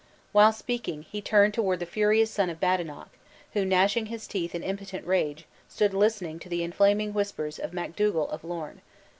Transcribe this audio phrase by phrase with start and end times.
[0.31, 3.09] While speaking, he turned toward the furious son of Badenoch,
[3.53, 8.27] who, gnashing his teeth in impotent rage, stood listening to the inflaming whispers of Macdougal
[8.31, 8.81] of Lorn.